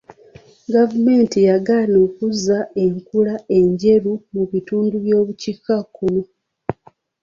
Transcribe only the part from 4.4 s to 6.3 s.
bitundu by'obukiikakkono.